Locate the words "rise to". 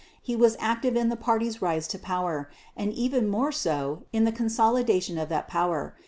1.61-1.99